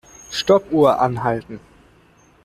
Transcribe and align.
Stoppuhr 0.31 0.99
anhalten. 0.99 1.59